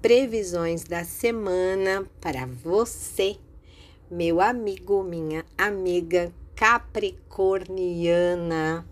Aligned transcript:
previsões 0.00 0.84
da 0.84 1.02
semana 1.04 2.06
para 2.20 2.46
você, 2.46 3.36
meu 4.10 4.40
amigo, 4.40 5.02
minha 5.02 5.44
amiga 5.58 6.32
capricorniana, 6.56 8.86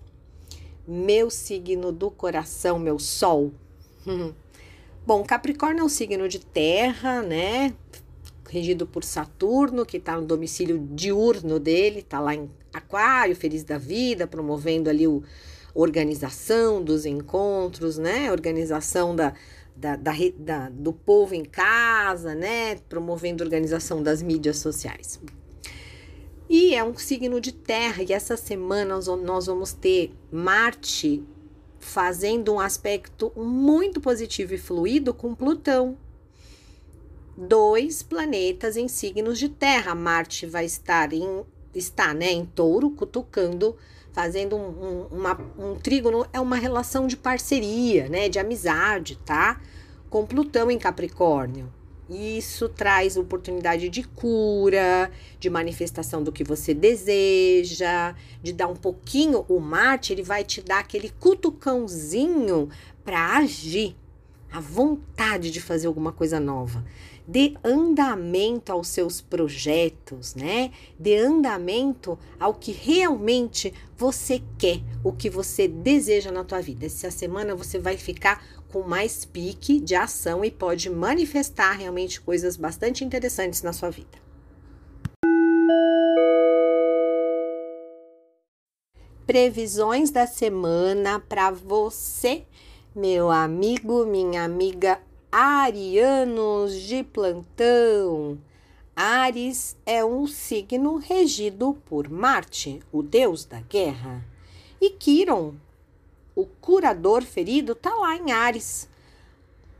meu 0.87 1.31
signo 1.31 1.91
do 1.93 2.11
coração, 2.11 2.79
meu 2.79 2.99
sol. 2.99 3.55
Bom, 5.07 5.25
Capricórnio 5.25 5.81
é 5.81 5.85
um 5.85 5.89
signo 5.89 6.29
de 6.29 6.41
terra, 6.41 7.23
né? 7.23 7.73
Regido 8.51 8.87
por 8.87 9.03
Saturno, 9.03 9.87
que 9.87 9.97
está 9.97 10.21
no 10.21 10.27
domicílio 10.27 10.87
diurno 10.93 11.59
dele, 11.59 12.01
está 12.01 12.21
lá 12.21 12.35
em 12.35 12.51
Aquário, 12.73 13.35
feliz 13.35 13.65
da 13.65 13.79
vida, 13.79 14.27
promovendo 14.27 14.91
ali 14.91 15.07
o 15.07 15.23
organização 15.75 16.83
dos 16.83 17.07
encontros, 17.07 17.99
né? 17.99 18.33
Organização 18.33 19.15
da, 19.15 19.35
da, 19.79 19.95
da, 19.95 20.13
da, 20.37 20.69
do 20.69 20.93
povo 20.93 21.35
em 21.35 21.45
casa, 21.45 22.35
né? 22.35 22.77
Promovendo 22.89 23.43
a 23.43 23.47
organização 23.47 24.03
das 24.03 24.21
mídias 24.21 24.59
sociais. 24.59 25.21
E 26.49 26.75
é 26.75 26.83
um 26.83 26.97
signo 26.97 27.41
de 27.41 27.53
terra, 27.53 28.03
e 28.03 28.13
essa 28.13 28.37
semana 28.37 28.99
nós, 29.23 29.47
vamos 29.47 29.73
ter 29.73 30.13
Marte 30.33 31.23
fazendo 31.79 32.55
um 32.55 32.59
aspecto 32.59 33.33
muito 33.37 34.01
positivo 34.01 34.55
e 34.55 34.59
fluido 34.59 35.15
com 35.15 35.35
Plutão. 35.35 35.97
Dois 37.37 38.03
planetas 38.03 38.77
em 38.77 38.89
signos 38.89 39.39
de 39.39 39.49
terra. 39.49 39.95
Marte 39.95 40.45
vai 40.45 40.65
estar 40.65 41.13
em 41.13 41.45
está, 41.75 42.13
né, 42.13 42.33
em 42.33 42.45
touro, 42.45 42.91
cutucando 42.91 43.77
fazendo 44.19 44.57
um, 44.57 44.69
um, 44.69 45.07
uma, 45.13 45.39
um 45.57 45.77
trígono, 45.77 46.27
é 46.33 46.41
uma 46.41 46.57
relação 46.57 47.07
de 47.07 47.17
parceria, 47.17 48.09
né? 48.09 48.29
De 48.29 48.37
amizade, 48.37 49.15
tá? 49.25 49.61
Com 50.11 50.27
Plutão 50.27 50.69
em 50.73 50.77
Capricórnio. 50.77 51.73
Isso 52.11 52.69
traz 52.69 53.17
oportunidade 53.17 53.89
de 53.89 54.03
cura, 54.03 55.09
de 55.39 55.49
manifestação 55.49 56.21
do 56.21 56.33
que 56.33 56.43
você 56.43 56.75
deseja, 56.75 58.13
de 58.43 58.53
dar 58.53 58.67
um 58.67 58.75
pouquinho. 58.75 59.45
O 59.49 59.61
Marte, 59.61 60.13
ele 60.13 60.25
vai 60.25 60.43
te 60.43 60.61
dar 60.63 60.81
aquele 60.81 61.11
cutucãozinho 61.11 62.71
para 63.05 63.37
agir, 63.37 63.95
a 64.51 64.59
vontade 64.59 65.53
de 65.53 65.61
fazer 65.61 65.87
alguma 65.87 66.11
coisa 66.11 66.41
nova 66.41 66.85
dê 67.29 67.53
andamento 67.63 68.73
aos 68.73 68.89
seus 68.89 69.21
projetos, 69.21 70.35
né? 70.35 70.73
Dê 70.99 71.19
andamento 71.19 72.19
ao 72.41 72.55
que 72.55 72.73
realmente 72.73 73.75
você 73.95 74.43
quer, 74.59 74.81
o 75.05 75.13
que 75.13 75.29
você 75.29 75.69
deseja 75.69 76.33
na 76.33 76.43
tua 76.43 76.63
vida. 76.63 76.87
Essa 76.87 77.11
semana 77.11 77.55
você 77.55 77.79
vai 77.79 77.99
ficar 77.99 78.43
com 78.73 78.83
mais 78.83 79.27
pique 79.27 79.79
de 79.79 79.95
ação 79.95 80.43
e 80.43 80.51
pode 80.51 80.89
manifestar 80.89 81.73
realmente 81.73 82.19
coisas 82.19 82.57
bastante 82.57 83.05
interessantes 83.05 83.63
na 83.63 83.75
sua 83.75 83.91
vida. 83.91 84.27
Previsões 89.27 90.11
da 90.11 90.27
semana 90.27 91.21
para 91.21 91.51
você, 91.51 92.47
meu 92.97 93.31
amigo, 93.31 94.07
minha 94.07 94.43
amiga 94.43 94.99
arianos 95.41 96.75
de 96.75 97.05
plantão. 97.05 98.41
Ares 98.97 99.77
é 99.87 100.05
um 100.05 100.27
signo 100.27 100.97
regido 100.97 101.79
por 101.87 102.09
Marte, 102.09 102.81
o 102.91 103.05
deus 103.05 103.45
da 103.45 103.61
guerra. 103.61 104.27
E 104.81 104.91
Quiron, 104.91 105.55
o 106.35 106.45
curador 106.45 107.23
ferido, 107.23 107.71
está 107.71 107.95
lá 107.95 108.17
em 108.17 108.33
Ares. 108.33 108.89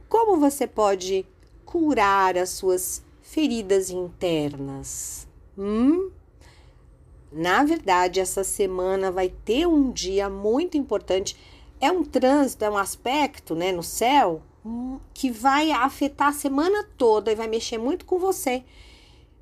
Como 0.09 0.39
você 0.39 0.65
pode 0.65 1.27
curar 1.65 2.39
as 2.39 2.51
suas 2.51 3.03
feridas 3.21 3.91
internas? 3.91 5.27
Hum? 5.59 6.13
Na 7.33 7.65
verdade, 7.65 8.21
essa 8.21 8.45
semana 8.45 9.11
vai 9.11 9.29
ter 9.29 9.67
um 9.67 9.91
dia 9.91 10.31
muito 10.31 10.79
importante. 10.79 11.37
É 11.81 11.91
um 11.91 12.05
trânsito, 12.05 12.65
é 12.65 12.71
um 12.71 12.79
aspecto 12.79 13.57
né, 13.57 13.73
no 13.73 13.83
céu 13.83 14.41
que 15.15 15.31
vai 15.31 15.71
afetar 15.71 16.29
a 16.29 16.33
semana 16.33 16.85
toda 16.97 17.33
e 17.33 17.35
vai 17.35 17.49
mexer 17.49 17.79
muito 17.79 18.05
com 18.05 18.19
você. 18.19 18.65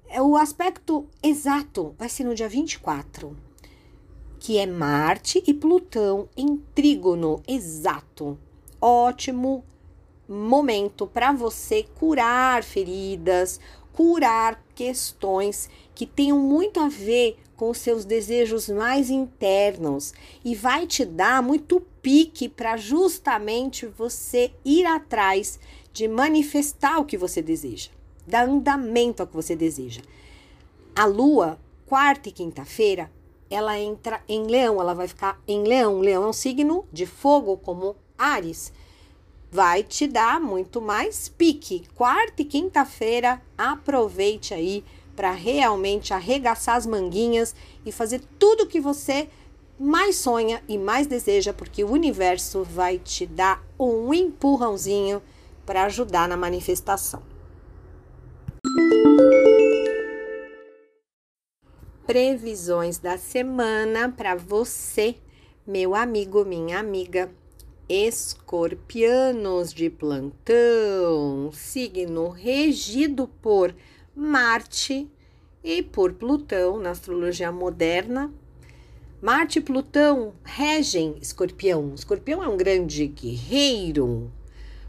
É 0.09 0.22
o 0.22 0.37
aspecto 0.37 1.06
exato 1.22 1.94
vai 1.99 2.09
ser 2.09 2.25
no 2.25 2.34
dia 2.34 2.49
24, 2.49 3.37
que 4.38 4.59
é 4.59 4.66
Marte 4.66 5.43
e 5.47 5.53
Plutão 5.53 6.28
em 6.37 6.56
trígono 6.75 7.43
exato. 7.47 8.38
Ótimo 8.81 9.65
momento 10.28 11.06
para 11.06 11.33
você 11.33 11.84
curar 11.98 12.62
feridas, 12.62 13.60
curar 13.93 14.62
questões 14.75 15.69
que 15.97 16.07
tenham 16.07 16.39
muito 16.39 16.79
a 16.79 16.89
ver 16.89 17.39
com 17.57 17.71
os 17.71 17.79
seus 17.79 18.05
desejos 18.05 18.69
mais 18.69 19.09
internos 19.09 20.12
e 20.45 20.55
vai 20.55 20.87
te 20.87 21.07
dar 21.07 21.43
muito 21.43 21.81
pique 22.03 22.51
para 22.51 22.77
justamente 22.77 23.87
você 23.87 24.53
ir 24.62 24.84
atrás 24.84 25.59
de 25.95 26.07
manifestar 26.07 26.99
o 26.99 27.05
que 27.07 27.17
você 27.17 27.41
deseja, 27.41 27.91
dar 28.27 28.47
andamento 28.47 29.23
ao 29.23 29.27
que 29.27 29.34
você 29.34 29.57
deseja. 29.57 30.03
A 30.95 31.07
lua, 31.07 31.59
quarta 31.87 32.28
e 32.28 32.33
quinta-feira, 32.33 33.11
ela 33.49 33.78
entra 33.78 34.23
em 34.28 34.47
leão, 34.47 34.78
ela 34.78 34.95
vai 34.95 35.09
ficar 35.09 35.41
em 35.49 35.63
leão. 35.63 36.01
Leão 36.01 36.25
é 36.25 36.28
um 36.28 36.33
signo 36.33 36.84
de 36.93 37.07
fogo, 37.07 37.57
como 37.57 37.97
Ares. 38.19 38.71
Vai 39.51 39.83
te 39.83 40.07
dar 40.07 40.41
muito 40.41 40.83
mais 40.83 41.28
pique. 41.28 41.84
Quarta 41.95 42.43
e 42.43 42.45
quinta-feira, 42.45 43.41
aproveite 43.57 44.53
aí 44.53 44.84
para 45.16 45.32
realmente 45.32 46.12
arregaçar 46.12 46.77
as 46.77 46.87
manguinhas 46.87 47.54
e 47.84 47.91
fazer 47.91 48.21
tudo 48.38 48.65
o 48.65 48.66
que 48.66 48.78
você 48.78 49.28
mais 49.78 50.16
sonha 50.16 50.62
e 50.69 50.78
mais 50.78 51.06
deseja, 51.06 51.53
porque 51.53 51.82
o 51.82 51.91
universo 51.91 52.62
vai 52.62 52.99
te 52.99 53.27
dar 53.27 53.65
um 53.78 54.12
empurrãozinho 54.12 55.22
para 55.65 55.84
ajudar 55.84 56.28
na 56.28 56.37
manifestação. 56.37 57.22
Previsões 62.06 62.98
da 62.98 63.19
semana 63.19 64.09
para 64.09 64.37
você, 64.37 65.16
meu 65.66 65.94
amigo, 65.94 66.44
minha 66.44 66.78
amiga. 66.78 67.31
Escorpianos 67.88 69.72
de 69.72 69.88
plantão, 69.88 71.53
signo 71.53 72.28
regido 72.31 73.28
por 73.41 73.72
Marte 74.19 75.10
e 75.62 75.82
por 75.82 76.15
Plutão 76.15 76.78
na 76.78 76.93
astrologia 76.93 77.53
moderna. 77.53 78.32
Marte 79.21 79.59
e 79.59 79.62
Plutão 79.62 80.32
regem 80.43 81.19
Escorpião. 81.21 81.93
Escorpião 81.94 82.43
é 82.43 82.49
um 82.49 82.56
grande 82.56 83.06
guerreiro. 83.09 84.32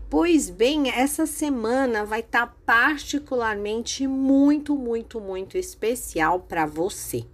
Pois 0.09 0.49
bem, 0.49 0.89
essa 0.89 1.25
semana 1.25 2.05
vai 2.05 2.21
estar 2.21 2.47
tá 2.47 2.55
particularmente 2.65 4.07
muito, 4.07 4.77
muito, 4.77 5.19
muito 5.19 5.57
especial 5.57 6.39
para 6.39 6.65
você. 6.65 7.25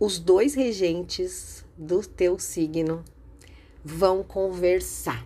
Os 0.00 0.18
dois 0.18 0.54
regentes 0.54 1.64
do 1.78 2.00
teu 2.00 2.36
signo 2.40 3.04
vão 3.84 4.24
conversar, 4.24 5.24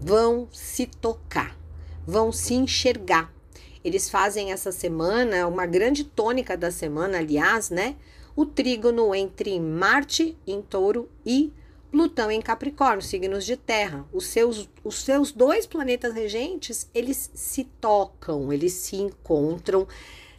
vão 0.00 0.46
se 0.52 0.86
tocar, 0.86 1.58
vão 2.06 2.30
se 2.30 2.54
enxergar 2.54 3.41
eles 3.84 4.08
fazem 4.08 4.52
essa 4.52 4.70
semana, 4.70 5.46
uma 5.46 5.66
grande 5.66 6.04
tônica 6.04 6.56
da 6.56 6.70
semana, 6.70 7.18
aliás, 7.18 7.70
né? 7.70 7.96
O 8.34 8.46
trígono 8.46 9.14
entre 9.14 9.58
Marte 9.60 10.36
em 10.46 10.62
Touro 10.62 11.08
e 11.24 11.52
Plutão 11.90 12.30
em 12.30 12.40
Capricórnio, 12.40 13.02
signos 13.02 13.44
de 13.44 13.56
terra. 13.56 14.06
Os 14.12 14.26
seus, 14.26 14.68
os 14.82 15.02
seus 15.02 15.30
dois 15.30 15.66
planetas 15.66 16.14
regentes, 16.14 16.88
eles 16.94 17.30
se 17.34 17.64
tocam, 17.80 18.50
eles 18.50 18.72
se 18.72 18.96
encontram, 18.96 19.86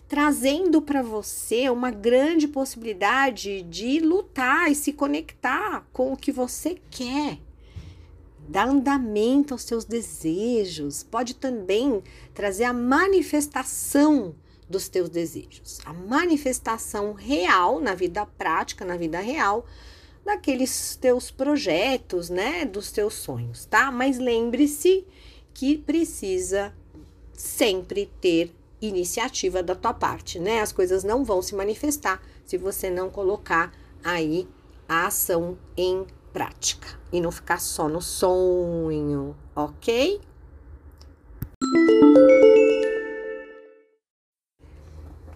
trazendo 0.08 0.82
para 0.82 1.04
você 1.04 1.70
uma 1.70 1.92
grande 1.92 2.48
possibilidade 2.48 3.62
de 3.64 4.00
lutar 4.00 4.72
e 4.72 4.76
se 4.76 4.94
conectar 4.94 5.86
com 5.94 6.12
o 6.12 6.18
que 6.18 6.32
você 6.32 6.78
quer 6.90 7.38
dar 8.48 8.68
andamento 8.68 9.54
aos 9.54 9.64
seus 9.64 9.86
desejos, 9.86 11.04
pode 11.04 11.36
também 11.36 12.04
trazer 12.34 12.66
a 12.66 12.74
manifestação 12.74 14.36
dos 14.70 14.88
teus 14.88 15.10
desejos, 15.10 15.80
a 15.86 15.94
manifestação 15.94 17.14
real 17.14 17.80
na 17.80 17.94
vida 17.94 18.26
prática, 18.26 18.84
na 18.86 18.98
vida 18.98 19.20
real, 19.20 19.66
daqueles 20.26 20.96
teus 20.96 21.30
projetos, 21.30 22.30
né, 22.30 22.66
dos 22.66 22.92
teus 22.92 23.14
sonhos, 23.16 23.66
tá? 23.66 23.92
Mas 23.92 24.18
lembre-se 24.18 25.06
que 25.54 25.78
precisa 25.78 26.74
sempre 27.34 28.10
ter 28.22 28.54
iniciativa 28.82 29.62
da 29.62 29.76
tua 29.76 29.94
parte, 29.94 30.40
né? 30.40 30.62
As 30.62 30.72
coisas 30.72 31.04
não 31.04 31.24
vão 31.24 31.42
se 31.42 31.56
manifestar 31.56 32.22
se 32.46 32.58
você 32.58 32.90
não 32.90 33.10
colocar 33.10 33.74
aí 34.04 34.48
a 34.88 35.08
ação 35.08 35.58
em 35.76 36.06
prática 36.34 37.00
e 37.12 37.22
não 37.22 37.32
ficar 37.32 37.62
só 37.62 37.88
no 37.88 38.02
sonho, 38.02 39.36
ok? 39.56 40.20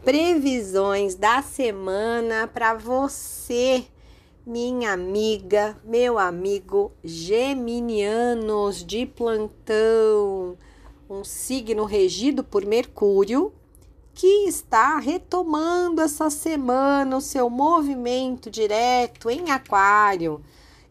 Previsões 0.04 1.16
da 1.16 1.42
semana 1.44 2.48
para 2.48 2.74
você, 2.74 3.86
minha 4.46 4.94
amiga, 4.94 5.78
meu 5.84 6.18
amigo 6.18 6.92
Geminianos 7.04 8.84
de 8.84 9.06
plantão, 9.06 10.58
um 11.10 11.24
signo 11.24 11.86
regido 11.86 12.44
por 12.44 12.66
Mercúrio, 12.66 13.54
que 14.14 14.48
está 14.48 14.98
retomando 14.98 16.02
essa 16.02 16.30
semana 16.32 17.18
o 17.18 17.22
seu 17.22 17.52
movimento 17.52 18.50
direto 18.50 19.30
em 19.30 19.52
Aquário 19.52 20.42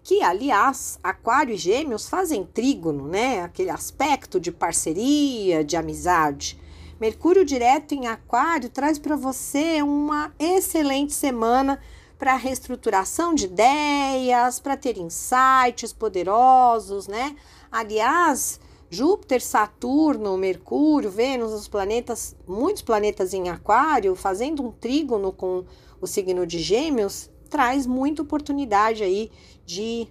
que, 0.06 0.22
aliás, 0.22 1.00
Aquário 1.02 1.52
e 1.52 1.58
Gêmeos 1.58 2.08
fazem 2.08 2.44
trígono, 2.44 3.08
né? 3.08 3.42
Aquele 3.42 3.70
aspecto 3.70 4.38
de 4.38 4.52
parceria, 4.52 5.64
de 5.64 5.76
amizade. 5.76 6.56
Mercúrio 7.00 7.44
direto 7.44 7.92
em 7.92 8.06
Aquário 8.06 8.70
traz 8.70 9.00
para 9.00 9.16
você 9.16 9.82
uma 9.82 10.32
excelente 10.38 11.12
semana 11.12 11.80
para 12.16 12.36
reestruturação 12.36 13.34
de 13.34 13.46
ideias, 13.46 14.60
para 14.60 14.76
ter 14.76 14.96
insights 14.96 15.92
poderosos, 15.92 17.08
né? 17.08 17.34
Aliás, 17.68 18.60
Júpiter, 18.88 19.42
Saturno, 19.42 20.38
Mercúrio, 20.38 21.10
Vênus, 21.10 21.52
os 21.52 21.66
planetas, 21.66 22.36
muitos 22.46 22.82
planetas 22.82 23.34
em 23.34 23.48
Aquário, 23.48 24.14
fazendo 24.14 24.64
um 24.64 24.70
trígono 24.70 25.32
com 25.32 25.64
o 26.00 26.06
signo 26.06 26.46
de 26.46 26.60
Gêmeos, 26.60 27.28
traz 27.50 27.86
muita 27.86 28.22
oportunidade 28.22 29.02
aí 29.02 29.30
de 29.66 30.06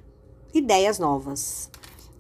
ideias 0.54 1.00
novas. 1.00 1.72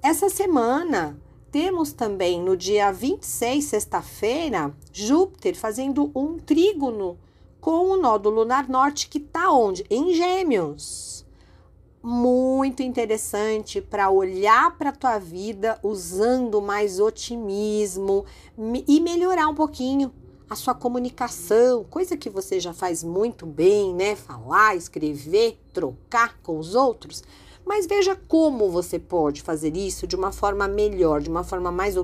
Essa 0.01 0.29
semana 0.29 1.19
temos 1.51 1.93
também 1.93 2.41
no 2.41 2.57
dia 2.57 2.91
26, 2.91 3.63
sexta-feira, 3.63 4.73
Júpiter 4.91 5.55
fazendo 5.55 6.11
um 6.15 6.37
trígono 6.39 7.17
com 7.61 7.91
o 7.91 7.97
nó 7.97 8.17
do 8.17 8.29
lunar 8.29 8.69
norte 8.69 9.07
que 9.07 9.17
está 9.17 9.51
onde? 9.51 9.85
Em 9.89 10.13
Gêmeos. 10.13 11.25
Muito 12.03 12.83
interessante 12.83 13.81
para 13.81 14.11
olhar 14.11 14.77
para 14.77 14.91
a 14.91 14.95
tua 14.95 15.17
vida 15.17 15.79
usando 15.81 16.61
mais 16.61 16.99
otimismo 16.99 18.25
e 18.87 18.99
melhorar 18.99 19.47
um 19.47 19.55
pouquinho 19.55 20.11
a 20.49 20.55
sua 20.55 20.73
comunicação, 20.73 21.83
coisa 21.85 22.15
que 22.15 22.29
você 22.29 22.59
já 22.59 22.73
faz 22.73 23.03
muito 23.03 23.45
bem, 23.45 23.93
né? 23.93 24.15
Falar, 24.15 24.75
escrever, 24.75 25.59
trocar 25.73 26.37
com 26.41 26.59
os 26.59 26.75
outros 26.75 27.23
mas 27.65 27.87
veja 27.87 28.15
como 28.27 28.69
você 28.69 28.99
pode 28.99 29.41
fazer 29.41 29.75
isso 29.75 30.05
de 30.05 30.15
uma 30.15 30.31
forma 30.31 30.67
melhor, 30.67 31.19
de 31.19 31.29
uma 31.29 31.43
forma 31.43 31.71
mais 31.71 31.95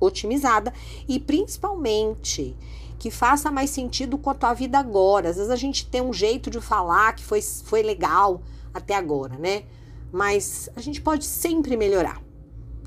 otimizada 0.00 0.74
e 1.08 1.20
principalmente 1.20 2.56
que 2.98 3.10
faça 3.10 3.50
mais 3.50 3.70
sentido 3.70 4.18
com 4.18 4.30
a 4.30 4.34
tua 4.34 4.52
vida 4.52 4.78
agora. 4.78 5.28
Às 5.28 5.36
vezes 5.36 5.50
a 5.50 5.56
gente 5.56 5.86
tem 5.86 6.02
um 6.02 6.12
jeito 6.12 6.50
de 6.50 6.60
falar 6.60 7.14
que 7.14 7.22
foi, 7.22 7.40
foi 7.40 7.82
legal 7.82 8.42
até 8.74 8.94
agora, 8.94 9.38
né? 9.38 9.62
Mas 10.10 10.68
a 10.74 10.80
gente 10.80 11.00
pode 11.00 11.24
sempre 11.24 11.76
melhorar. 11.76 12.20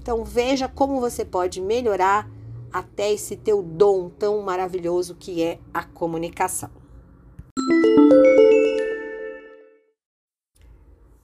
Então 0.02 0.24
veja 0.26 0.68
como 0.68 1.00
você 1.00 1.24
pode 1.24 1.62
melhorar 1.62 2.30
até 2.72 3.12
esse 3.12 3.36
teu 3.36 3.62
dom 3.62 4.10
tão 4.10 4.42
maravilhoso 4.42 5.16
que 5.16 5.44
é 5.44 5.60
a 5.74 5.84
comunicação. 5.84 6.70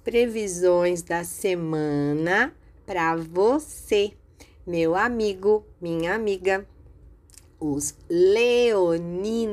previsões 0.05 1.01
da 1.01 1.23
semana 1.23 2.53
para 2.85 3.15
você, 3.15 4.13
meu 4.65 4.95
amigo, 4.95 5.65
minha 5.81 6.13
amiga, 6.13 6.65
os 7.59 7.95
leoninos. 8.07 9.43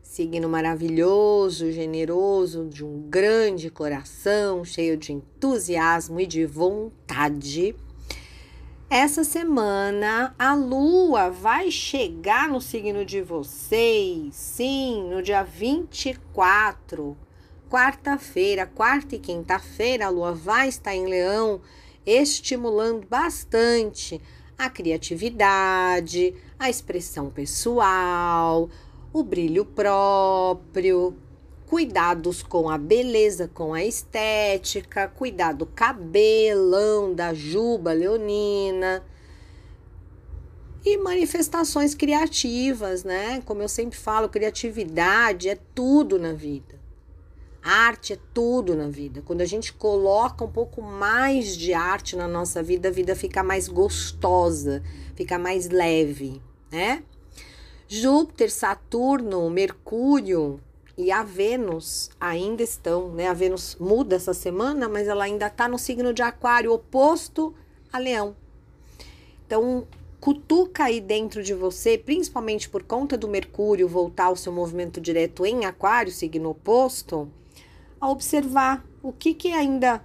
Signo 0.00 0.48
maravilhoso, 0.48 1.72
generoso, 1.72 2.68
de 2.68 2.84
um 2.84 3.00
grande 3.08 3.68
coração, 3.70 4.64
cheio 4.64 4.96
de 4.96 5.12
entusiasmo 5.12 6.20
e 6.20 6.26
de 6.26 6.46
vontade. 6.46 7.74
Essa 8.94 9.24
semana 9.24 10.34
a 10.38 10.54
lua 10.54 11.30
vai 11.30 11.70
chegar 11.70 12.46
no 12.46 12.60
signo 12.60 13.06
de 13.06 13.22
vocês, 13.22 14.34
sim, 14.34 15.08
no 15.08 15.22
dia 15.22 15.42
24 15.42 17.16
quarta-feira, 17.70 18.66
quarta 18.66 19.16
e 19.16 19.18
quinta-feira, 19.18 20.04
a 20.04 20.10
lua 20.10 20.32
vai 20.32 20.68
estar 20.68 20.94
em 20.94 21.06
Leão, 21.06 21.62
estimulando 22.04 23.06
bastante 23.08 24.20
a 24.58 24.68
criatividade, 24.68 26.34
a 26.58 26.68
expressão 26.68 27.30
pessoal, 27.30 28.68
o 29.10 29.22
brilho 29.22 29.64
próprio, 29.64 31.16
cuidados 31.72 32.42
com 32.42 32.68
a 32.68 32.76
beleza, 32.76 33.48
com 33.48 33.72
a 33.72 33.82
estética, 33.82 35.08
cuidar 35.08 35.52
do 35.52 35.64
cabelão, 35.64 37.14
da 37.14 37.32
juba 37.32 37.94
leonina 37.94 39.02
e 40.84 40.98
manifestações 40.98 41.94
criativas, 41.94 43.04
né? 43.04 43.40
Como 43.46 43.62
eu 43.62 43.68
sempre 43.70 43.98
falo, 43.98 44.28
criatividade 44.28 45.48
é 45.48 45.56
tudo 45.74 46.18
na 46.18 46.34
vida. 46.34 46.78
Arte 47.62 48.12
é 48.12 48.18
tudo 48.34 48.76
na 48.76 48.88
vida. 48.88 49.22
Quando 49.22 49.40
a 49.40 49.46
gente 49.46 49.72
coloca 49.72 50.44
um 50.44 50.52
pouco 50.52 50.82
mais 50.82 51.56
de 51.56 51.72
arte 51.72 52.16
na 52.16 52.28
nossa 52.28 52.62
vida, 52.62 52.88
a 52.88 52.92
vida 52.92 53.16
fica 53.16 53.42
mais 53.42 53.66
gostosa, 53.66 54.82
fica 55.16 55.38
mais 55.38 55.70
leve, 55.70 56.42
né? 56.70 57.02
Júpiter, 57.88 58.52
Saturno, 58.52 59.48
Mercúrio 59.48 60.60
e 60.96 61.10
a 61.10 61.22
Vênus 61.22 62.10
ainda 62.20 62.62
estão, 62.62 63.12
né? 63.12 63.26
A 63.28 63.32
Vênus 63.32 63.76
muda 63.80 64.16
essa 64.16 64.34
semana, 64.34 64.88
mas 64.88 65.08
ela 65.08 65.24
ainda 65.24 65.46
está 65.46 65.66
no 65.66 65.78
signo 65.78 66.12
de 66.12 66.22
Aquário, 66.22 66.72
oposto 66.72 67.54
a 67.92 67.98
Leão. 67.98 68.36
Então, 69.46 69.86
cutuca 70.20 70.84
aí 70.84 71.00
dentro 71.00 71.42
de 71.42 71.54
você, 71.54 71.98
principalmente 71.98 72.68
por 72.68 72.82
conta 72.82 73.16
do 73.16 73.26
Mercúrio 73.28 73.88
voltar 73.88 74.26
ao 74.26 74.36
seu 74.36 74.52
movimento 74.52 75.00
direto 75.00 75.44
em 75.44 75.64
Aquário, 75.64 76.12
signo 76.12 76.50
oposto 76.50 77.28
a 78.00 78.10
observar 78.10 78.84
o 79.02 79.12
que, 79.12 79.34
que 79.34 79.52
ainda 79.52 80.04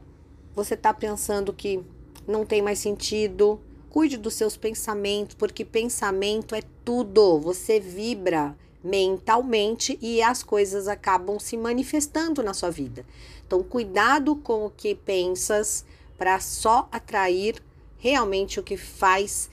você 0.55 0.73
está 0.73 0.93
pensando 0.93 1.53
que 1.53 1.83
não 2.27 2.45
tem 2.45 2.61
mais 2.61 2.79
sentido. 2.79 3.59
Cuide 3.89 4.17
dos 4.17 4.33
seus 4.33 4.57
pensamentos, 4.57 5.35
porque 5.35 5.63
pensamento 5.63 6.53
é 6.53 6.61
tudo. 6.83 7.39
Você 7.39 7.79
vibra 7.79 8.55
mentalmente 8.83 9.97
e 10.01 10.21
as 10.21 10.43
coisas 10.43 10.87
acabam 10.87 11.39
se 11.39 11.57
manifestando 11.57 12.43
na 12.43 12.53
sua 12.53 12.69
vida. 12.69 13.05
Então, 13.45 13.63
cuidado 13.63 14.35
com 14.35 14.65
o 14.65 14.69
que 14.69 14.93
pensas 14.93 15.85
para 16.17 16.39
só 16.39 16.87
atrair 16.91 17.61
realmente 17.97 18.59
o 18.59 18.63
que 18.63 18.77
faz 18.77 19.49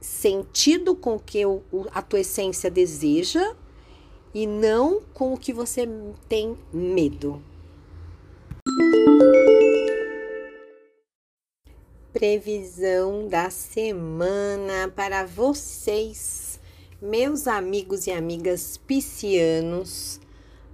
sentido 0.00 0.94
com 0.94 1.16
o 1.16 1.20
que 1.20 1.42
a 1.92 2.02
tua 2.02 2.20
essência 2.20 2.70
deseja 2.70 3.54
e 4.32 4.46
não 4.46 5.02
com 5.12 5.34
o 5.34 5.38
que 5.38 5.52
você 5.52 5.88
tem 6.28 6.56
medo. 6.72 7.42
Previsão 12.12 13.28
da 13.28 13.50
semana 13.50 14.88
para 14.94 15.24
vocês, 15.24 16.49
meus 17.00 17.46
amigos 17.46 18.06
e 18.06 18.10
amigas 18.10 18.76
piscianos, 18.76 20.20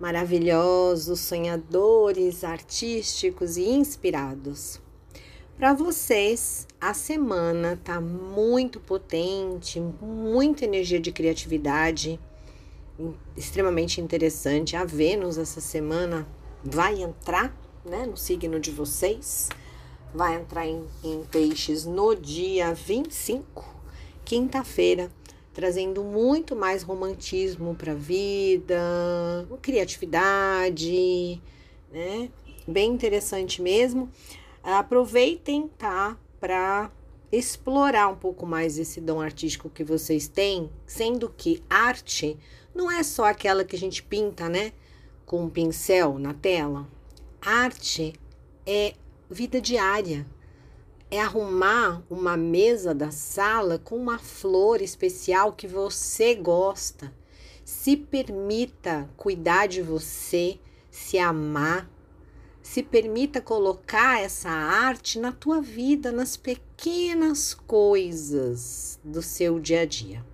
maravilhosos, 0.01 1.21
sonhadores, 1.21 2.43
artísticos 2.43 3.57
e 3.57 3.69
inspirados. 3.69 4.81
Para 5.57 5.73
vocês, 5.73 6.67
a 6.81 6.93
semana 6.93 7.81
tá 7.83 8.01
muito 8.01 8.81
potente, 8.81 9.81
muita 9.81 10.65
energia 10.65 11.01
de 11.01 11.13
criatividade, 11.13 12.19
extremamente 13.37 14.01
interessante. 14.01 14.77
A 14.77 14.85
Vênus 14.85 15.39
essa 15.39 15.61
semana 15.61 16.27
vai 16.63 17.01
entrar 17.01 17.57
né, 17.85 18.05
no 18.05 18.17
signo 18.17 18.59
de 18.59 18.73
vocês. 18.73 19.49
Vai 20.13 20.35
entrar 20.35 20.67
em, 20.67 20.85
em 21.05 21.23
peixes 21.31 21.85
no 21.85 22.15
dia 22.15 22.75
25, 22.75 23.65
quinta-feira, 24.25 25.11
trazendo 25.57 26.05
muito 26.05 26.55
mais 26.55 26.83
romantismo 26.83 27.75
para 27.75 27.93
a 27.93 27.95
vida, 27.95 28.79
criatividade, 29.63 31.41
né? 31.91 32.29
Bem 32.69 32.93
interessante 32.93 33.63
mesmo. 33.63 34.11
Aproveitem, 34.63 35.67
tá? 35.79 36.19
Para 36.39 36.93
explorar 37.33 38.09
um 38.09 38.17
pouco 38.17 38.45
mais 38.45 38.79
esse 38.79 39.01
dom 39.01 39.19
artístico 39.19 39.71
que 39.71 39.83
vocês 39.83 40.29
têm, 40.29 40.71
sendo 40.87 41.33
que 41.35 41.63
arte 41.71 42.37
não 42.75 42.91
é 42.91 43.03
só 43.03 43.25
aquela 43.25 43.65
que 43.65 43.75
a 43.75 43.79
gente 43.79 44.03
pinta, 44.03 44.51
né? 44.51 44.75
Com 45.25 45.45
um 45.45 45.49
pincel 45.49 46.19
na 46.19 46.35
tela. 46.35 46.87
Arte 47.41 48.13
é 48.67 48.93
vida 49.31 49.59
diária. 49.59 50.27
É 51.11 51.21
arrumar 51.21 52.03
uma 52.11 52.37
mesa 52.37 52.95
da 52.95 53.11
sala 53.11 53.79
com 53.79 53.97
uma 53.97 54.19
flor 54.19 54.83
especial 54.83 55.53
que 55.53 55.67
você 55.67 56.35
gosta. 56.35 57.13
Se 57.65 57.97
permita 57.97 59.09
cuidar 59.17 59.67
de 59.67 59.83
você, 59.83 60.59
se 60.91 61.19
amar, 61.19 61.89
se 62.63 62.83
permita 62.83 63.41
colocar 63.41 64.21
essa 64.21 64.51
arte 64.51 65.21
na 65.21 65.31
tua 65.31 65.61
vida, 65.63 66.11
nas 66.11 66.37
pequenas 66.37 67.55
coisas 67.55 68.99
do 69.05 69.23
seu 69.23 69.61
dia 69.61 69.83
a 69.83 69.87
dia. 69.87 70.25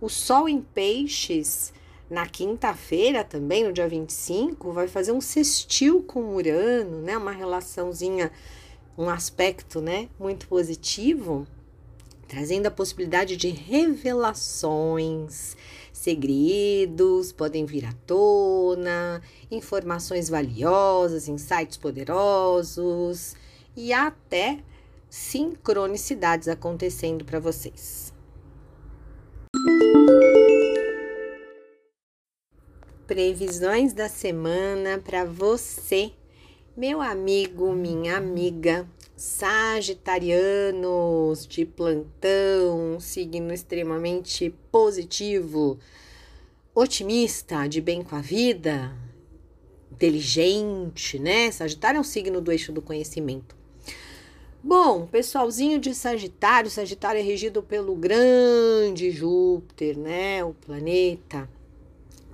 O 0.00 0.08
Sol 0.08 0.48
em 0.48 0.62
Peixes, 0.62 1.72
na 2.08 2.26
quinta-feira 2.26 3.22
também, 3.22 3.64
no 3.64 3.72
dia 3.72 3.86
25, 3.86 4.72
vai 4.72 4.88
fazer 4.88 5.12
um 5.12 5.20
sextil 5.20 6.02
com 6.02 6.34
Urano, 6.34 7.02
né? 7.02 7.16
Uma 7.16 7.32
relaçãozinha, 7.32 8.32
um 8.96 9.08
aspecto, 9.08 9.80
né, 9.80 10.08
muito 10.18 10.48
positivo, 10.48 11.46
trazendo 12.28 12.66
a 12.66 12.70
possibilidade 12.70 13.36
de 13.36 13.48
revelações, 13.48 15.56
segredos 15.92 17.30
podem 17.30 17.66
vir 17.66 17.84
à 17.84 17.92
tona, 18.06 19.20
informações 19.50 20.28
valiosas, 20.28 21.28
insights 21.28 21.76
poderosos 21.76 23.36
e 23.76 23.92
até 23.92 24.60
sincronicidades 25.10 26.48
acontecendo 26.48 27.24
para 27.24 27.38
vocês. 27.38 28.12
Previsões 33.06 33.92
da 33.92 34.08
semana 34.08 34.98
para 34.98 35.26
você, 35.26 36.12
meu 36.76 37.00
amigo, 37.02 37.72
minha 37.72 38.16
amiga, 38.16 38.88
Sagitarianos 39.14 41.46
de 41.46 41.66
plantão, 41.66 42.98
signo 42.98 43.52
extremamente 43.52 44.54
positivo, 44.70 45.78
otimista, 46.74 47.68
de 47.68 47.78
bem 47.80 48.02
com 48.02 48.16
a 48.16 48.20
vida, 48.20 48.92
inteligente, 49.92 51.18
né? 51.18 51.50
Sagitário 51.50 51.98
é 51.98 52.00
um 52.00 52.04
signo 52.04 52.40
do 52.40 52.50
eixo 52.50 52.72
do 52.72 52.80
conhecimento. 52.80 53.54
Bom, 54.62 55.06
pessoalzinho 55.06 55.78
de 55.78 55.94
Sagitário, 55.94 56.70
Sagitário 56.70 57.20
é 57.20 57.22
regido 57.22 57.62
pelo 57.62 57.94
grande 57.94 59.10
Júpiter, 59.10 59.98
né? 59.98 60.42
O 60.42 60.54
planeta 60.54 61.46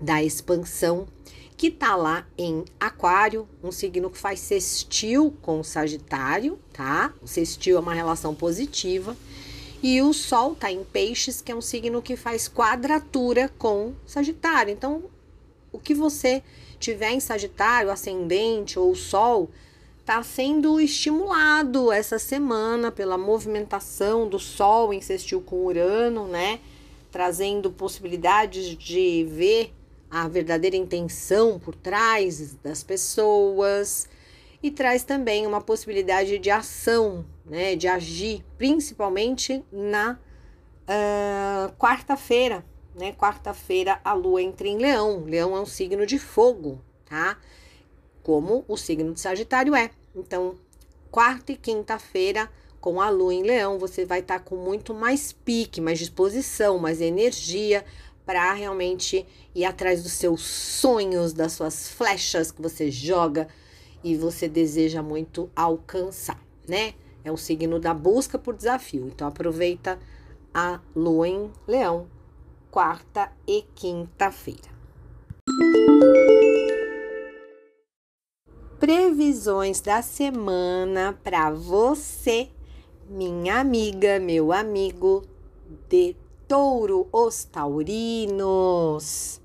da 0.00 0.22
expansão, 0.22 1.08
que 1.58 1.72
tá 1.72 1.96
lá 1.96 2.24
em 2.38 2.64
Aquário, 2.78 3.48
um 3.64 3.72
signo 3.72 4.08
que 4.08 4.16
faz 4.16 4.38
sextil 4.38 5.36
com 5.42 5.58
o 5.58 5.64
Sagitário, 5.64 6.56
tá? 6.72 7.12
O 7.20 7.26
sextil 7.26 7.76
é 7.76 7.80
uma 7.80 7.92
relação 7.92 8.32
positiva. 8.32 9.16
E 9.82 10.00
o 10.00 10.12
Sol 10.12 10.54
tá 10.54 10.70
em 10.70 10.84
Peixes, 10.84 11.42
que 11.42 11.50
é 11.50 11.54
um 11.56 11.60
signo 11.60 12.00
que 12.00 12.16
faz 12.16 12.48
quadratura 12.48 13.50
com 13.58 13.92
Sagitário. 14.06 14.72
Então, 14.72 15.02
o 15.72 15.80
que 15.80 15.94
você 15.94 16.44
tiver 16.78 17.10
em 17.10 17.18
Sagitário, 17.18 17.90
ascendente 17.90 18.78
ou 18.78 18.94
Sol, 18.94 19.50
está 19.98 20.22
sendo 20.22 20.80
estimulado 20.80 21.90
essa 21.90 22.20
semana 22.20 22.92
pela 22.92 23.18
movimentação 23.18 24.28
do 24.28 24.38
Sol 24.38 24.94
em 24.94 25.00
sextil 25.00 25.40
com 25.40 25.66
Urano, 25.66 26.28
né? 26.28 26.60
Trazendo 27.10 27.68
possibilidades 27.68 28.76
de 28.78 29.24
ver 29.28 29.74
a 30.10 30.26
verdadeira 30.28 30.76
intenção 30.76 31.58
por 31.58 31.74
trás 31.74 32.54
das 32.62 32.82
pessoas 32.82 34.08
e 34.62 34.70
traz 34.70 35.04
também 35.04 35.46
uma 35.46 35.60
possibilidade 35.60 36.38
de 36.38 36.50
ação, 36.50 37.24
né? 37.44 37.76
De 37.76 37.86
agir, 37.86 38.44
principalmente 38.56 39.64
na 39.70 40.18
uh, 40.88 41.72
quarta-feira, 41.76 42.64
né? 42.94 43.12
Quarta-feira 43.12 44.00
a 44.04 44.14
Lua 44.14 44.42
entra 44.42 44.66
em 44.66 44.78
Leão. 44.78 45.24
Leão 45.24 45.56
é 45.56 45.60
um 45.60 45.66
signo 45.66 46.06
de 46.06 46.18
fogo, 46.18 46.80
tá? 47.04 47.38
Como 48.22 48.64
o 48.66 48.76
signo 48.76 49.12
de 49.12 49.20
Sagitário 49.20 49.74
é. 49.74 49.90
Então, 50.14 50.56
quarta 51.10 51.52
e 51.52 51.56
quinta-feira, 51.56 52.50
com 52.80 53.00
a 53.00 53.08
lua 53.08 53.34
em 53.34 53.42
leão, 53.42 53.78
você 53.78 54.04
vai 54.04 54.20
estar 54.20 54.38
tá 54.38 54.44
com 54.44 54.56
muito 54.56 54.94
mais 54.94 55.32
pique, 55.32 55.80
mais 55.80 55.98
disposição, 55.98 56.78
mais 56.78 57.00
energia 57.00 57.84
para 58.28 58.52
realmente 58.52 59.26
ir 59.54 59.64
atrás 59.64 60.02
dos 60.02 60.12
seus 60.12 60.42
sonhos, 60.42 61.32
das 61.32 61.52
suas 61.52 61.88
flechas 61.88 62.52
que 62.52 62.60
você 62.60 62.90
joga 62.90 63.48
e 64.04 64.14
você 64.14 64.46
deseja 64.46 65.02
muito 65.02 65.48
alcançar, 65.56 66.38
né? 66.68 66.92
É 67.24 67.32
o 67.32 67.38
signo 67.38 67.80
da 67.80 67.94
busca 67.94 68.38
por 68.38 68.54
desafio. 68.54 69.06
Então 69.06 69.26
aproveita 69.26 69.98
a 70.52 70.78
lua 70.94 71.26
em 71.26 71.50
leão, 71.66 72.06
quarta 72.70 73.32
e 73.46 73.64
quinta-feira. 73.74 74.76
previsões 78.78 79.80
da 79.80 80.02
semana 80.02 81.18
para 81.24 81.50
você, 81.50 82.48
minha 83.08 83.58
amiga, 83.58 84.20
meu 84.20 84.52
amigo 84.52 85.24
de 85.88 86.14
Touro, 86.48 87.06
os 87.12 87.44
taurinos. 87.44 89.38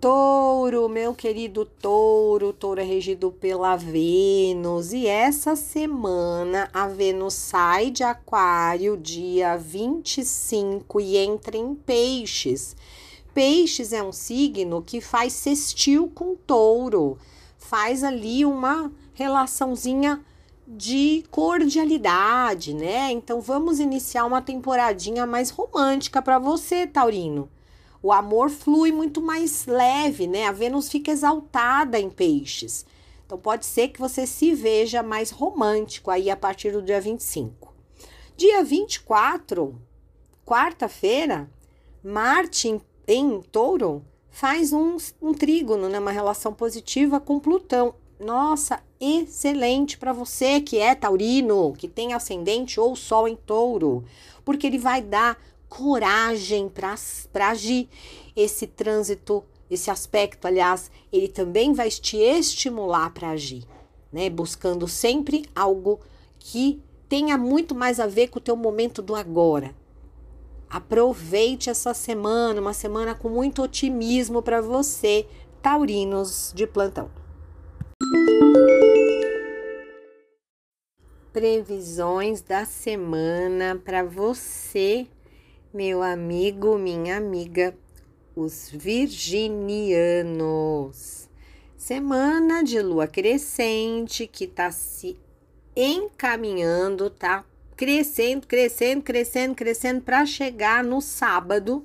Touro, 0.00 0.88
meu 0.88 1.14
querido 1.14 1.64
Touro, 1.64 2.52
Touro 2.52 2.80
é 2.80 2.84
regido 2.84 3.32
pela 3.32 3.74
Vênus 3.74 4.92
e 4.92 5.06
essa 5.06 5.56
semana 5.56 6.68
a 6.74 6.86
Vênus 6.86 7.32
sai 7.32 7.90
de 7.90 8.04
Aquário 8.04 8.98
dia 8.98 9.56
25 9.56 11.00
e 11.00 11.16
entra 11.16 11.56
em 11.56 11.74
Peixes. 11.74 12.76
Peixes 13.32 13.94
é 13.94 14.02
um 14.02 14.12
signo 14.12 14.82
que 14.82 15.00
faz 15.00 15.32
sextil 15.32 16.12
com 16.14 16.36
Touro 16.36 17.18
faz 17.64 18.04
ali 18.04 18.44
uma 18.44 18.92
relaçãozinha 19.14 20.22
de 20.66 21.24
cordialidade, 21.30 22.72
né? 22.74 23.10
Então 23.10 23.40
vamos 23.40 23.80
iniciar 23.80 24.24
uma 24.24 24.40
temporadinha 24.40 25.26
mais 25.26 25.50
romântica 25.50 26.22
para 26.22 26.38
você, 26.38 26.86
Taurino. 26.86 27.50
O 28.02 28.12
amor 28.12 28.50
flui 28.50 28.92
muito 28.92 29.20
mais 29.22 29.66
leve, 29.66 30.26
né? 30.26 30.46
A 30.46 30.52
Vênus 30.52 30.88
fica 30.88 31.10
exaltada 31.10 31.98
em 31.98 32.10
peixes. 32.10 32.84
Então 33.24 33.38
pode 33.38 33.64
ser 33.66 33.88
que 33.88 34.00
você 34.00 34.26
se 34.26 34.54
veja 34.54 35.02
mais 35.02 35.30
romântico 35.30 36.10
aí 36.10 36.30
a 36.30 36.36
partir 36.36 36.72
do 36.72 36.82
dia 36.82 37.00
25. 37.00 37.74
Dia 38.36 38.62
24, 38.62 39.80
quarta-feira, 40.44 41.48
Marte 42.02 42.68
em, 42.68 42.80
em 43.08 43.40
Touro 43.40 44.04
faz 44.30 44.72
um, 44.72 44.96
um 45.22 45.32
trígono, 45.32 45.88
né, 45.88 45.98
uma 45.98 46.10
relação 46.10 46.52
positiva 46.52 47.20
com 47.20 47.38
Plutão. 47.38 47.94
Nossa, 48.18 48.82
excelente 49.04 49.98
para 49.98 50.12
você 50.12 50.60
que 50.60 50.78
é 50.78 50.94
taurino, 50.94 51.72
que 51.76 51.88
tem 51.88 52.12
ascendente 52.12 52.80
ou 52.80 52.96
sol 52.96 53.28
em 53.28 53.36
touro, 53.36 54.04
porque 54.44 54.66
ele 54.66 54.78
vai 54.78 55.02
dar 55.02 55.38
coragem 55.68 56.68
para 56.68 57.48
agir. 57.48 57.88
Esse 58.36 58.66
trânsito, 58.66 59.44
esse 59.70 59.90
aspecto, 59.90 60.46
aliás, 60.46 60.90
ele 61.12 61.28
também 61.28 61.72
vai 61.72 61.88
te 61.90 62.16
estimular 62.16 63.10
para 63.10 63.30
agir, 63.30 63.64
né? 64.12 64.30
Buscando 64.30 64.88
sempre 64.88 65.46
algo 65.54 66.00
que 66.38 66.80
tenha 67.08 67.36
muito 67.36 67.74
mais 67.74 68.00
a 68.00 68.06
ver 68.06 68.28
com 68.28 68.38
o 68.38 68.42
teu 68.42 68.56
momento 68.56 69.02
do 69.02 69.14
agora, 69.14 69.74
Aproveite 70.74 71.70
essa 71.70 71.94
semana, 71.94 72.60
uma 72.60 72.72
semana 72.72 73.14
com 73.14 73.28
muito 73.28 73.62
otimismo 73.62 74.42
para 74.42 74.60
você, 74.60 75.24
taurinos 75.62 76.52
de 76.52 76.66
plantão. 76.66 77.08
Previsões 81.34 82.40
da 82.42 82.64
semana 82.64 83.82
para 83.84 84.04
você, 84.04 85.08
meu 85.74 86.00
amigo, 86.00 86.78
minha 86.78 87.16
amiga, 87.16 87.76
os 88.36 88.70
virginianos. 88.70 91.28
Semana 91.76 92.62
de 92.62 92.80
lua 92.80 93.08
crescente 93.08 94.28
que 94.28 94.44
está 94.44 94.70
se 94.70 95.18
encaminhando, 95.74 97.10
tá 97.10 97.44
crescendo, 97.76 98.46
crescendo, 98.46 99.02
crescendo, 99.02 99.56
crescendo 99.56 100.02
para 100.02 100.24
chegar 100.24 100.84
no 100.84 101.00
sábado 101.00 101.84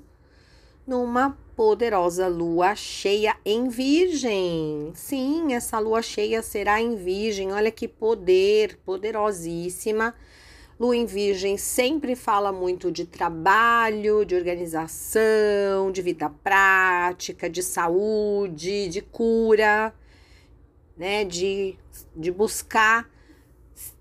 numa 0.85 1.35
poderosa 1.59 2.25
lua 2.29 2.73
cheia 2.73 3.35
em 3.43 3.67
Virgem. 3.67 4.93
Sim, 4.95 5.53
essa 5.53 5.77
lua 5.77 6.01
cheia 6.01 6.41
será 6.41 6.79
em 6.79 6.95
Virgem. 6.95 7.51
Olha 7.51 7.69
que 7.69 7.85
poder, 7.85 8.79
poderosíssima. 8.85 10.15
Lua 10.79 10.95
em 10.95 11.05
Virgem 11.05 11.57
sempre 11.57 12.15
fala 12.15 12.53
muito 12.53 12.89
de 12.89 13.05
trabalho, 13.05 14.23
de 14.23 14.35
organização, 14.35 15.91
de 15.91 16.01
vida 16.01 16.29
prática, 16.29 17.49
de 17.49 17.61
saúde, 17.61 18.87
de 18.87 19.01
cura, 19.01 19.93
né? 20.95 21.25
De, 21.25 21.77
de 22.15 22.31
buscar 22.31 23.05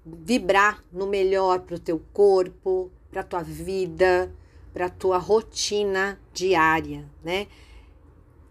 vibrar 0.07 0.85
no 0.93 1.09
melhor 1.09 1.59
para 1.62 1.75
o 1.75 1.81
teu 1.81 2.00
corpo, 2.12 2.88
para 3.11 3.25
tua 3.25 3.43
vida, 3.43 4.33
para 4.78 4.87
a 4.87 4.90
tua 4.90 5.18
rotina 5.18 6.20
diária, 6.32 7.04
né? 7.25 7.49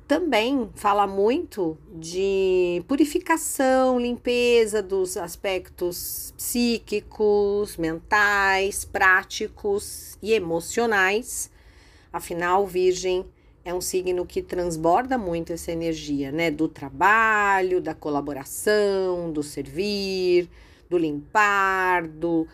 também 0.05 0.69
fala 0.75 1.07
muito 1.07 1.77
de 1.89 2.83
purificação, 2.85 3.97
limpeza 3.97 4.83
dos 4.83 5.15
aspectos 5.15 6.33
psíquicos, 6.37 7.77
mentais, 7.77 8.83
práticos 8.83 10.17
e 10.21 10.33
emocionais. 10.33 11.49
Afinal, 12.11 12.67
Virgem 12.67 13.25
é 13.63 13.73
um 13.73 13.81
signo 13.81 14.25
que 14.25 14.41
transborda 14.41 15.17
muito 15.17 15.53
essa 15.53 15.71
energia, 15.71 16.31
né? 16.31 16.51
Do 16.51 16.67
trabalho, 16.67 17.79
da 17.79 17.93
colaboração, 17.93 19.31
do 19.31 19.43
servir, 19.43 20.49
do 20.89 20.97
limpar, 20.97 22.05
do 22.05 22.47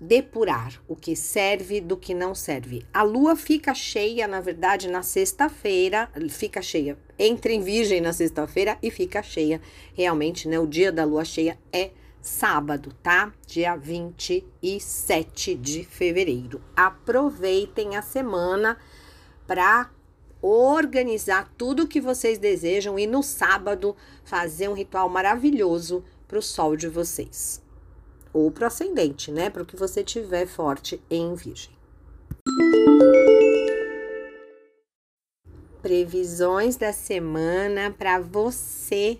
depurar 0.00 0.80
o 0.88 0.96
que 0.96 1.14
serve 1.14 1.80
do 1.80 1.96
que 1.96 2.14
não 2.14 2.34
serve. 2.34 2.86
A 2.92 3.02
lua 3.02 3.36
fica 3.36 3.74
cheia, 3.74 4.26
na 4.26 4.40
verdade, 4.40 4.88
na 4.88 5.02
sexta-feira, 5.02 6.10
fica 6.30 6.62
cheia, 6.62 6.96
entra 7.18 7.52
em 7.52 7.60
virgem 7.60 8.00
na 8.00 8.12
sexta-feira 8.12 8.78
e 8.82 8.90
fica 8.90 9.22
cheia. 9.22 9.60
Realmente, 9.94 10.48
né? 10.48 10.58
O 10.58 10.66
dia 10.66 10.90
da 10.90 11.04
lua 11.04 11.24
cheia 11.24 11.58
é 11.70 11.90
sábado, 12.22 12.94
tá? 13.02 13.32
Dia 13.46 13.76
27 13.76 15.54
de 15.54 15.84
fevereiro. 15.84 16.62
Aproveitem 16.74 17.96
a 17.96 18.02
semana 18.02 18.78
para 19.46 19.90
organizar 20.40 21.52
tudo 21.58 21.82
o 21.82 21.86
que 21.86 22.00
vocês 22.00 22.38
desejam 22.38 22.98
e 22.98 23.06
no 23.06 23.22
sábado 23.22 23.94
fazer 24.24 24.68
um 24.68 24.74
ritual 24.74 25.10
maravilhoso 25.10 26.02
para 26.26 26.38
o 26.38 26.42
sol 26.42 26.76
de 26.76 26.88
vocês 26.88 27.62
ou 28.32 28.50
para 28.50 28.68
ascendente, 28.68 29.30
né? 29.30 29.50
Para 29.50 29.62
o 29.62 29.66
que 29.66 29.76
você 29.76 30.02
tiver 30.02 30.46
forte 30.46 31.00
em 31.10 31.34
Virgem. 31.34 31.72
Previsões 35.82 36.76
da 36.76 36.92
semana 36.92 37.90
para 37.90 38.20
você, 38.20 39.18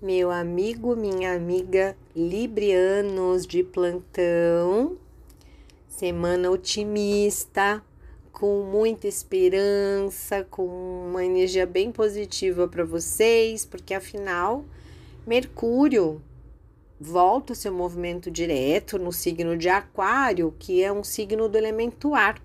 meu 0.00 0.30
amigo, 0.30 0.94
minha 0.94 1.34
amiga 1.34 1.96
Librianos 2.14 3.46
de 3.46 3.62
plantão. 3.62 4.96
Semana 5.88 6.50
otimista, 6.50 7.82
com 8.30 8.62
muita 8.62 9.08
esperança, 9.08 10.44
com 10.44 10.66
uma 11.08 11.24
energia 11.24 11.66
bem 11.66 11.90
positiva 11.90 12.68
para 12.68 12.84
vocês, 12.84 13.66
porque 13.66 13.92
afinal, 13.92 14.64
Mercúrio 15.26 16.22
volta 17.00 17.52
o 17.52 17.56
seu 17.56 17.72
movimento 17.72 18.30
direto 18.30 18.98
no 18.98 19.12
signo 19.12 19.56
de 19.56 19.68
Aquário, 19.68 20.54
que 20.58 20.82
é 20.82 20.92
um 20.92 21.04
signo 21.04 21.48
do 21.48 21.56
elemento 21.56 22.14
ar, 22.14 22.40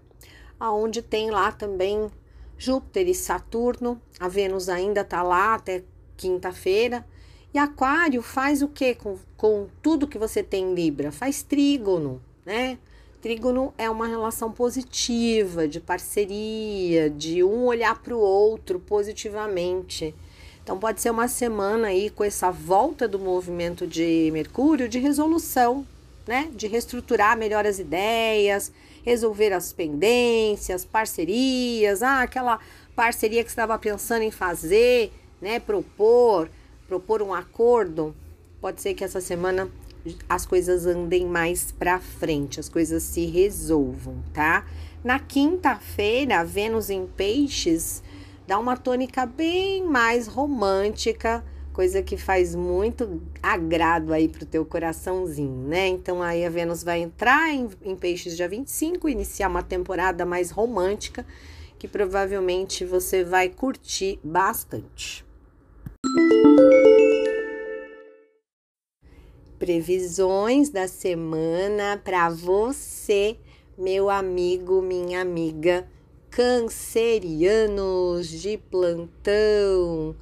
aonde 0.60 1.02
tem 1.02 1.32
lá 1.32 1.52
também 1.52 2.10
Júpiter 2.58 3.08
e 3.08 3.16
Saturno. 3.16 4.00
A 4.20 4.28
Vênus 4.28 4.70
ainda 4.70 5.02
está 5.02 5.24
lá 5.24 5.56
até 5.56 5.84
quinta-feira. 6.16 7.06
E 7.54 7.58
Aquário 7.58 8.22
faz 8.22 8.62
o 8.62 8.68
que 8.68 8.96
com, 8.96 9.18
com 9.38 9.68
tudo 9.82 10.08
que 10.08 10.18
você 10.18 10.42
tem 10.42 10.72
em 10.72 10.74
Libra? 10.74 11.12
Faz 11.12 11.44
trígono, 11.44 12.22
né? 12.46 12.78
Trígono 13.22 13.74
é 13.78 13.90
uma 13.90 14.08
relação 14.08 14.52
positiva, 14.52 15.68
de 15.68 15.80
parceria, 15.80 17.10
de 17.10 17.44
um 17.44 17.66
olhar 17.66 18.02
para 18.02 18.16
o 18.16 18.20
outro 18.20 18.80
positivamente. 18.80 20.14
Então 20.64 20.80
pode 20.80 21.02
ser 21.02 21.10
uma 21.12 21.28
semana 21.28 21.88
aí 21.88 22.10
com 22.10 22.24
essa 22.24 22.50
volta 22.50 23.06
do 23.06 23.20
movimento 23.20 23.86
de 23.86 24.30
Mercúrio 24.32 24.88
de 24.88 24.98
resolução, 24.98 25.86
né? 26.26 26.50
De 26.56 26.68
reestruturar 26.68 27.38
melhor 27.38 27.66
as 27.66 27.80
ideias, 27.80 28.72
resolver 29.04 29.52
as 29.52 29.74
pendências, 29.74 30.86
parcerias, 30.86 32.02
ah, 32.02 32.22
aquela 32.22 32.60
parceria 32.96 33.44
que 33.44 33.50
estava 33.50 33.78
pensando 33.78 34.22
em 34.22 34.32
fazer, 34.32 35.12
né? 35.42 35.60
Propor, 35.60 36.50
propor 36.88 37.22
um 37.22 37.34
acordo. 37.34 38.16
Pode 38.62 38.82
ser 38.82 38.94
que 38.94 39.04
essa 39.04 39.20
semana 39.20 39.70
as 40.30 40.46
coisas 40.46 40.86
andem 40.86 41.26
mais 41.26 41.74
para 41.74 42.00
frente, 42.00 42.60
as 42.60 42.70
coisas 42.70 43.04
se 43.04 43.26
resolvam, 43.26 44.16
tá? 44.34 44.66
Na 45.04 45.20
quinta-feira, 45.20 46.46
Vênus 46.46 46.90
em 46.90 47.06
Peixes 47.06 48.02
dá 48.48 48.60
uma 48.60 48.76
tônica 48.76 49.26
bem 49.26 49.84
mais 49.84 50.28
romântica, 50.28 51.44
coisa 51.72 52.04
que 52.04 52.18
faz 52.18 52.54
muito 52.54 53.22
agrado 53.42 54.14
aí 54.14 54.28
pro 54.28 54.46
teu 54.46 54.66
coraçãozinho, 54.66 55.68
né? 55.68 55.88
Então 55.88 56.22
aí 56.22 56.46
a 56.46 56.50
Vênus 56.50 56.84
vai 56.84 57.02
entrar 57.02 57.54
em, 57.54 57.70
em 57.82 57.96
Peixes 57.96 58.36
dia 58.36 58.48
25, 58.48 59.10
iniciar 59.10 59.48
uma 59.48 59.64
temporada 59.64 60.26
mais 60.26 60.52
romântica, 60.52 61.26
que 61.80 61.88
provavelmente 61.88 62.86
você 62.86 63.24
vai 63.24 63.50
curtir 63.50 64.20
bastante. 64.24 65.26
Previsões 69.58 70.70
da 70.70 70.88
semana 70.90 72.00
para 72.04 72.30
você, 72.30 73.38
meu 73.78 74.10
amigo, 74.10 74.82
minha 74.82 75.22
amiga 75.22 75.88
cancerianos 76.36 78.28
de 78.28 78.58
plantão, 78.58 80.16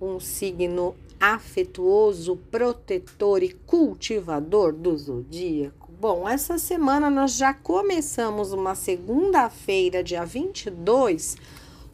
um 0.00 0.20
signo 0.20 0.94
afetuoso, 1.18 2.36
protetor 2.52 3.42
e 3.42 3.48
cultivador 3.66 4.72
do 4.72 4.96
zodíaco. 4.96 5.90
Bom, 6.00 6.28
essa 6.28 6.56
semana 6.56 7.10
nós 7.10 7.36
já 7.36 7.52
começamos 7.52 8.52
uma 8.52 8.76
segunda-feira, 8.76 10.04
dia 10.04 10.24
22, 10.24 11.36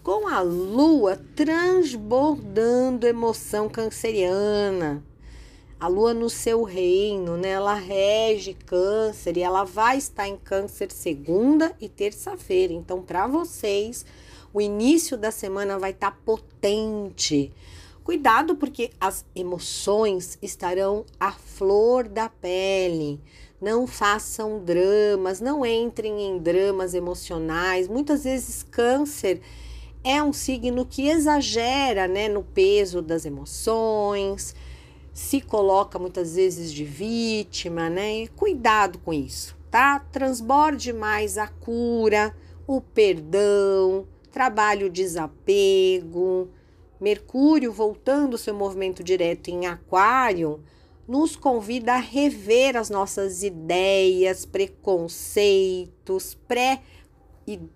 com 0.02 0.28
a 0.28 0.42
lua 0.42 1.18
transbordando 1.34 3.06
emoção 3.06 3.70
canceriana 3.70 5.02
a 5.78 5.88
lua 5.88 6.14
no 6.14 6.30
seu 6.30 6.62
reino, 6.62 7.36
né? 7.36 7.50
Ela 7.50 7.74
rege 7.74 8.54
câncer 8.54 9.36
e 9.36 9.42
ela 9.42 9.64
vai 9.64 9.98
estar 9.98 10.26
em 10.26 10.36
câncer 10.36 10.90
segunda 10.90 11.74
e 11.80 11.88
terça-feira. 11.88 12.72
Então, 12.72 13.02
para 13.02 13.26
vocês, 13.26 14.04
o 14.54 14.60
início 14.60 15.16
da 15.18 15.30
semana 15.30 15.78
vai 15.78 15.90
estar 15.90 16.12
tá 16.12 16.18
potente. 16.24 17.52
Cuidado, 18.02 18.56
porque 18.56 18.90
as 19.00 19.24
emoções 19.34 20.38
estarão 20.40 21.04
à 21.20 21.32
flor 21.32 22.08
da 22.08 22.28
pele. 22.28 23.20
Não 23.60 23.86
façam 23.86 24.62
dramas, 24.64 25.40
não 25.40 25.66
entrem 25.66 26.22
em 26.22 26.38
dramas 26.38 26.94
emocionais. 26.94 27.88
Muitas 27.88 28.24
vezes, 28.24 28.62
câncer 28.62 29.42
é 30.02 30.22
um 30.22 30.32
signo 30.32 30.86
que 30.86 31.08
exagera 31.08 32.06
né, 32.06 32.28
no 32.28 32.42
peso 32.42 33.02
das 33.02 33.26
emoções 33.26 34.54
se 35.16 35.40
coloca 35.40 35.98
muitas 35.98 36.36
vezes 36.36 36.70
de 36.70 36.84
vítima, 36.84 37.88
né? 37.88 38.26
Cuidado 38.36 38.98
com 38.98 39.14
isso, 39.14 39.56
tá? 39.70 39.98
Transborde 39.98 40.92
mais 40.92 41.38
a 41.38 41.48
cura, 41.48 42.36
o 42.66 42.82
perdão, 42.82 44.06
trabalho 44.30 44.90
desapego. 44.90 46.50
Mercúrio 47.00 47.72
voltando 47.72 48.36
seu 48.36 48.54
movimento 48.54 49.02
direto 49.02 49.48
em 49.48 49.64
Aquário 49.64 50.62
nos 51.08 51.34
convida 51.34 51.94
a 51.94 51.98
rever 51.98 52.76
as 52.76 52.90
nossas 52.90 53.42
ideias, 53.42 54.44
preconceitos, 54.44 56.34
pré 56.46 56.82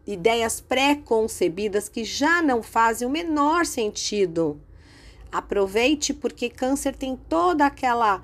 ideias 0.07 0.61
pré-concebidas 0.61 1.88
que 1.88 2.05
já 2.05 2.42
não 2.42 2.62
fazem 2.62 3.09
o 3.09 3.11
menor 3.11 3.64
sentido 3.64 4.61
Aproveite 5.32 6.12
porque 6.12 6.50
câncer 6.50 6.94
tem 6.94 7.16
toda 7.16 7.64
aquela 7.66 8.22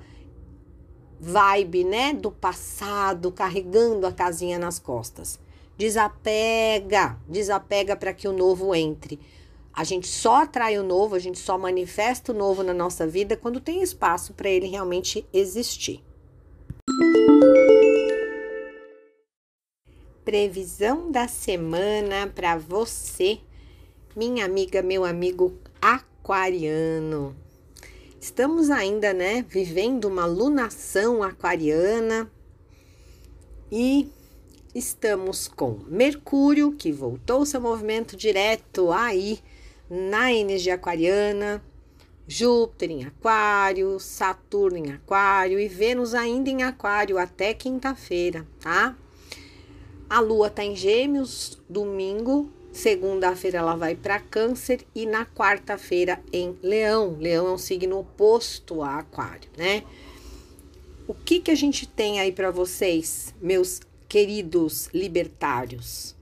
vibe, 1.19 1.83
né, 1.83 2.13
do 2.13 2.31
passado, 2.31 3.31
carregando 3.31 4.05
a 4.05 4.11
casinha 4.11 4.59
nas 4.59 4.77
costas. 4.77 5.39
Desapega, 5.77 7.17
desapega 7.27 7.95
para 7.95 8.13
que 8.13 8.27
o 8.27 8.33
novo 8.33 8.73
entre. 8.75 9.19
A 9.73 9.83
gente 9.83 10.07
só 10.07 10.41
atrai 10.41 10.77
o 10.79 10.83
novo, 10.83 11.15
a 11.15 11.19
gente 11.19 11.37
só 11.37 11.57
manifesta 11.57 12.31
o 12.31 12.35
novo 12.35 12.63
na 12.63 12.73
nossa 12.73 13.05
vida 13.05 13.37
quando 13.37 13.61
tem 13.61 13.83
espaço 13.83 14.33
para 14.33 14.49
ele 14.49 14.67
realmente 14.67 15.23
existir. 15.31 16.03
Previsão 20.25 21.11
da 21.11 21.27
semana 21.27 22.27
para 22.27 22.57
você, 22.57 23.39
minha 24.15 24.45
amiga, 24.45 24.81
meu 24.81 25.05
amigo 25.05 25.53
aquariano. 26.27 27.33
Estamos 28.19 28.69
ainda, 28.69 29.13
né, 29.13 29.45
vivendo 29.47 30.05
uma 30.05 30.25
lunação 30.25 31.23
aquariana 31.23 32.29
e 33.71 34.09
estamos 34.75 35.47
com 35.47 35.79
Mercúrio, 35.87 36.73
que 36.73 36.91
voltou 36.91 37.45
seu 37.45 37.61
movimento 37.61 38.17
direto 38.17 38.91
aí 38.91 39.39
na 39.89 40.33
energia 40.33 40.73
aquariana, 40.73 41.63
Júpiter 42.27 42.91
em 42.91 43.05
Aquário, 43.05 43.97
Saturno 43.97 44.77
em 44.77 44.91
Aquário 44.91 45.57
e 45.57 45.69
Vênus 45.69 46.13
ainda 46.13 46.49
em 46.49 46.61
Aquário 46.61 47.17
até 47.17 47.53
quinta-feira, 47.53 48.45
tá? 48.59 48.97
A 50.09 50.19
Lua 50.19 50.49
tá 50.49 50.61
em 50.61 50.75
Gêmeos 50.75 51.57
domingo, 51.69 52.51
Segunda-feira 52.77 53.57
ela 53.57 53.75
vai 53.75 53.95
para 53.95 54.19
Câncer 54.19 54.85
e 54.93 55.07
na 55.07 55.25
quarta-feira 55.25 56.21
em 56.31 56.55
Leão. 56.61 57.17
Leão 57.19 57.47
é 57.47 57.51
um 57.53 57.57
signo 57.57 57.97
oposto 57.97 58.83
a 58.83 58.99
Aquário, 58.99 59.49
né? 59.57 59.83
O 61.07 61.13
que 61.15 61.39
que 61.39 61.49
a 61.49 61.55
gente 61.55 61.87
tem 61.87 62.19
aí 62.19 62.31
para 62.31 62.51
vocês, 62.51 63.33
meus 63.41 63.81
queridos 64.07 64.91
libertários? 64.93 66.15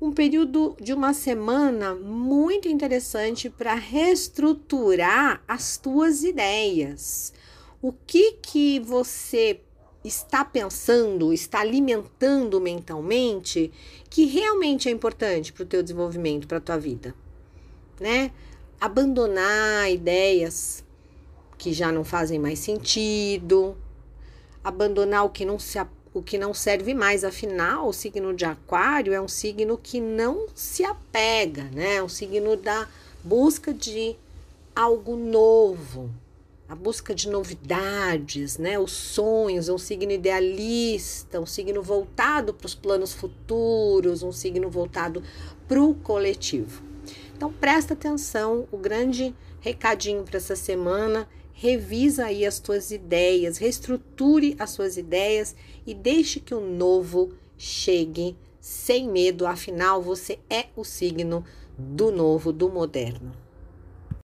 Um 0.00 0.10
período 0.10 0.76
de 0.80 0.92
uma 0.92 1.14
semana 1.14 1.94
muito 1.94 2.66
interessante 2.66 3.48
para 3.48 3.74
reestruturar 3.74 5.40
as 5.46 5.76
tuas 5.76 6.24
ideias. 6.24 7.32
O 7.80 7.92
que 7.92 8.32
que 8.42 8.80
você 8.80 9.60
está 10.04 10.44
pensando, 10.44 11.32
está 11.32 11.60
alimentando 11.60 12.60
mentalmente, 12.60 13.72
que 14.10 14.24
realmente 14.26 14.88
é 14.88 14.92
importante 14.92 15.52
para 15.52 15.62
o 15.62 15.66
teu 15.66 15.82
desenvolvimento, 15.82 16.48
para 16.48 16.58
a 16.58 16.60
tua 16.60 16.78
vida, 16.78 17.14
né? 18.00 18.32
Abandonar 18.80 19.90
ideias 19.90 20.84
que 21.56 21.72
já 21.72 21.92
não 21.92 22.04
fazem 22.04 22.38
mais 22.38 22.58
sentido, 22.58 23.76
abandonar 24.64 25.24
o 25.24 25.30
que 25.30 25.44
não 25.44 25.58
se 25.58 25.78
o 26.14 26.22
que 26.22 26.36
não 26.36 26.52
serve 26.52 26.92
mais, 26.92 27.24
afinal, 27.24 27.88
o 27.88 27.92
signo 27.92 28.34
de 28.34 28.44
Aquário 28.44 29.14
é 29.14 29.20
um 29.20 29.28
signo 29.28 29.78
que 29.78 29.98
não 29.98 30.46
se 30.54 30.84
apega, 30.84 31.64
né? 31.72 31.94
É 31.96 32.02
um 32.02 32.08
signo 32.08 32.54
da 32.54 32.86
busca 33.24 33.72
de 33.72 34.14
algo 34.76 35.16
novo, 35.16 36.10
a 36.72 36.74
busca 36.74 37.14
de 37.14 37.28
novidades, 37.28 38.56
né? 38.56 38.78
Os 38.78 38.92
sonhos, 38.92 39.68
um 39.68 39.76
signo 39.76 40.10
idealista, 40.10 41.38
um 41.38 41.44
signo 41.44 41.82
voltado 41.82 42.54
para 42.54 42.64
os 42.64 42.74
planos 42.74 43.12
futuros, 43.12 44.22
um 44.22 44.32
signo 44.32 44.70
voltado 44.70 45.22
para 45.68 45.82
o 45.82 45.94
coletivo. 45.94 46.82
Então 47.36 47.52
presta 47.52 47.92
atenção, 47.92 48.66
o 48.72 48.78
grande 48.78 49.34
recadinho 49.60 50.22
para 50.22 50.38
essa 50.38 50.56
semana, 50.56 51.28
revisa 51.52 52.24
aí 52.24 52.46
as 52.46 52.58
tuas 52.58 52.90
ideias, 52.90 53.58
reestruture 53.58 54.56
as 54.58 54.70
suas 54.70 54.96
ideias 54.96 55.54
e 55.86 55.92
deixe 55.92 56.40
que 56.40 56.54
o 56.54 56.60
novo 56.60 57.34
chegue 57.58 58.34
sem 58.58 59.10
medo, 59.10 59.46
afinal 59.46 60.00
você 60.00 60.38
é 60.48 60.68
o 60.74 60.84
signo 60.84 61.44
do 61.76 62.10
novo, 62.10 62.50
do 62.50 62.70
moderno. 62.70 63.41